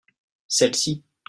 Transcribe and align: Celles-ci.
Celles-ci. 0.47 1.03